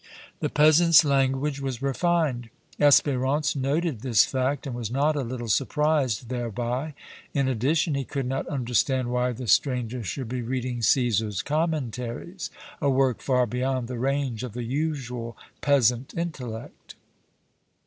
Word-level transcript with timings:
The 0.39 0.49
peasant's 0.49 1.05
language 1.05 1.61
was 1.61 1.83
refined; 1.83 2.49
Espérance 2.79 3.55
noted 3.55 4.01
this 4.01 4.25
fact 4.25 4.65
and 4.65 4.75
was 4.75 4.89
not 4.89 5.15
a 5.15 5.21
little 5.21 5.47
surprised 5.47 6.27
thereby; 6.27 6.95
in 7.35 7.47
addition, 7.47 7.93
he 7.93 8.03
could 8.03 8.25
not 8.25 8.47
understand 8.47 9.11
why 9.11 9.31
the 9.31 9.45
stranger 9.45 10.01
should 10.01 10.27
be 10.27 10.41
reading 10.41 10.79
"Cæsar's 10.79 11.43
Commentaries," 11.43 12.49
a 12.81 12.89
work 12.89 13.21
far 13.21 13.45
beyond 13.45 13.87
the 13.87 13.99
range 13.99 14.41
of 14.41 14.53
the 14.53 14.63
usual 14.63 15.37
peasant 15.61 16.15
intellect. 16.17 16.95